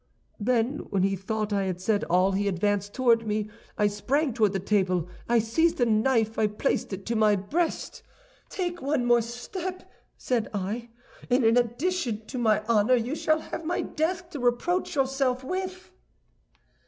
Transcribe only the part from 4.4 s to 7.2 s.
the table, I seized a knife, I placed it to